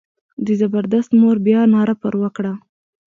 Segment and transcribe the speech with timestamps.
[0.45, 2.53] د زبردست مور بیا ناره پر وکړه.